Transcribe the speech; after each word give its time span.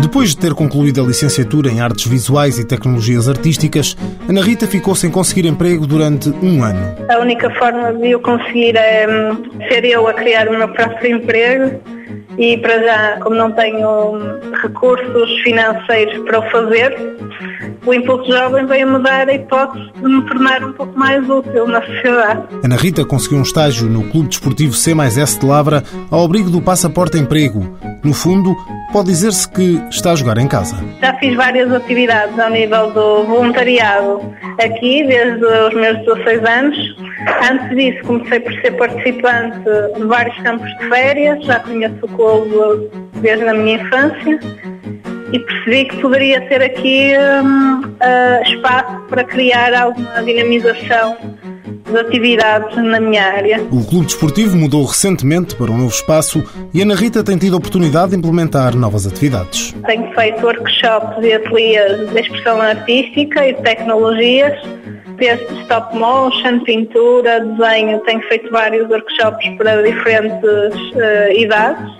Depois 0.00 0.30
de 0.30 0.38
ter 0.38 0.54
concluído 0.54 1.02
a 1.02 1.06
licenciatura 1.06 1.70
em 1.70 1.80
Artes 1.80 2.06
Visuais 2.06 2.58
e 2.58 2.66
Tecnologias 2.66 3.28
Artísticas, 3.28 3.96
Ana 4.28 4.42
Rita 4.42 4.66
ficou 4.66 4.94
sem 4.94 5.10
conseguir 5.10 5.46
emprego 5.46 5.86
durante 5.86 6.28
um 6.30 6.62
ano. 6.62 6.96
A 7.10 7.18
única 7.18 7.50
forma 7.50 7.92
de 7.94 8.10
eu 8.10 8.20
conseguir 8.20 8.76
é 8.76 9.06
ser 9.68 9.84
eu 9.84 10.06
a 10.06 10.14
criar 10.14 10.48
o 10.48 10.56
meu 10.56 10.68
próprio 10.68 11.16
emprego 11.16 11.80
e 12.38 12.56
para 12.58 12.80
já, 12.80 13.20
como 13.20 13.34
não 13.34 13.50
tenho 13.50 14.18
recursos 14.62 15.40
financeiros 15.42 16.24
para 16.24 16.38
o 16.38 16.50
fazer, 16.50 16.96
o 17.84 17.92
Impulso 17.92 18.30
Jovem 18.30 18.64
veio-me 18.66 19.02
dar 19.02 19.28
a 19.28 19.34
hipótese 19.34 19.90
de 19.96 20.06
me 20.06 20.22
tornar 20.26 20.62
um 20.62 20.72
pouco 20.72 20.96
mais 20.96 21.28
útil 21.28 21.66
na 21.66 21.80
sociedade. 21.84 22.42
Ana 22.62 22.76
Rita 22.76 23.04
conseguiu 23.04 23.38
um 23.38 23.42
estágio 23.42 23.88
no 23.88 24.04
Clube 24.04 24.28
Desportivo 24.28 24.72
C 24.72 24.94
mais 24.94 25.18
S 25.18 25.38
de 25.38 25.44
Lavra 25.44 25.82
ao 26.10 26.24
abrigo 26.24 26.48
do 26.48 26.62
Passaporte 26.62 27.18
Emprego. 27.18 27.76
No 28.04 28.14
fundo, 28.14 28.56
pode 28.92 29.08
dizer-se 29.08 29.48
que 29.50 29.80
está 29.90 30.12
a 30.12 30.16
jogar 30.16 30.38
em 30.38 30.48
casa. 30.48 30.76
Já 31.00 31.14
fiz 31.14 31.34
várias 31.36 31.72
atividades 31.72 32.38
ao 32.38 32.50
nível 32.50 32.90
do 32.92 33.24
voluntariado 33.24 34.20
aqui, 34.62 35.04
desde 35.04 35.44
os 35.44 35.74
meus 35.74 35.98
16 36.06 36.44
anos. 36.44 36.96
Antes 37.50 37.76
disso, 37.76 38.04
comecei 38.04 38.40
por 38.40 38.52
ser 38.60 38.70
participante 38.72 39.58
de 39.96 40.04
vários 40.04 40.36
campos 40.38 40.68
de 40.78 40.88
férias, 40.88 41.44
já 41.44 41.60
conheço 41.60 42.06
o 42.06 42.90
desde 43.20 43.48
a 43.48 43.54
minha 43.54 43.76
infância 43.76 44.38
e 45.32 45.38
percebi 45.38 45.84
que 45.86 45.96
poderia 45.98 46.40
ter 46.48 46.62
aqui 46.62 47.12
um, 47.44 47.80
uh, 47.80 48.42
espaço 48.46 49.00
para 49.08 49.24
criar 49.24 49.74
alguma 49.74 50.22
dinamização 50.22 51.16
de 51.90 51.98
atividades 51.98 52.76
na 52.76 53.00
minha 53.00 53.24
área. 53.24 53.60
O 53.70 53.84
Clube 53.84 54.06
Desportivo 54.06 54.56
mudou 54.56 54.84
recentemente 54.84 55.54
para 55.54 55.70
um 55.70 55.78
novo 55.78 55.94
espaço 55.94 56.42
e 56.72 56.80
a 56.80 56.84
Ana 56.84 56.94
Rita 56.94 57.22
tem 57.22 57.36
tido 57.36 57.54
a 57.54 57.58
oportunidade 57.58 58.10
de 58.10 58.16
implementar 58.16 58.76
novas 58.76 59.06
atividades. 59.06 59.74
Tenho 59.86 60.12
feito 60.14 60.44
workshops 60.44 61.24
e 61.24 61.32
ateliês 61.32 62.10
de 62.10 62.20
expressão 62.20 62.60
artística 62.60 63.46
e 63.46 63.54
de 63.54 63.62
tecnologias, 63.62 64.52
desde 65.16 65.44
stop 65.62 65.96
motion, 65.96 66.60
pintura, 66.60 67.40
desenho. 67.40 67.98
Tenho 68.00 68.22
feito 68.22 68.50
vários 68.50 68.88
workshops 68.88 69.48
para 69.56 69.82
diferentes 69.82 70.42
uh, 70.42 71.32
idades. 71.36 71.98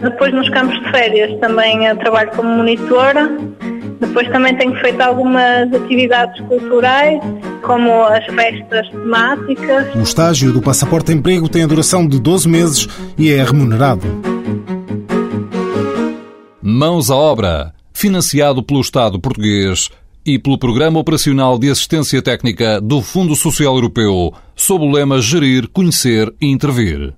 Depois 0.00 0.32
nos 0.32 0.48
campos 0.50 0.78
de 0.80 0.90
férias 0.90 1.38
também 1.40 1.90
uh, 1.90 1.96
trabalho 1.96 2.30
como 2.36 2.48
monitora. 2.48 3.30
Depois 4.00 4.28
também 4.28 4.54
tenho 4.56 4.74
feito 4.80 5.00
algumas 5.00 5.72
atividades 5.72 6.40
culturais, 6.42 7.20
como 7.66 8.04
as 8.04 8.24
festas 8.26 8.88
temáticas. 8.90 9.94
O 9.94 10.02
estágio 10.02 10.52
do 10.52 10.62
Passaporte 10.62 11.12
Emprego 11.12 11.48
tem 11.48 11.62
a 11.62 11.66
duração 11.66 12.06
de 12.06 12.20
12 12.20 12.48
meses 12.48 12.88
e 13.18 13.32
é 13.32 13.42
remunerado. 13.42 14.06
Mãos 16.62 17.10
à 17.10 17.16
obra, 17.16 17.74
financiado 17.92 18.62
pelo 18.62 18.80
Estado 18.80 19.18
português 19.18 19.90
e 20.26 20.38
pelo 20.38 20.58
Programa 20.58 20.98
Operacional 20.98 21.58
de 21.58 21.70
Assistência 21.70 22.22
Técnica 22.22 22.80
do 22.80 23.02
Fundo 23.02 23.34
Social 23.34 23.74
Europeu, 23.74 24.32
sob 24.54 24.84
o 24.84 24.90
lema 24.90 25.20
Gerir, 25.20 25.68
Conhecer 25.68 26.32
e 26.40 26.46
Intervir. 26.46 27.14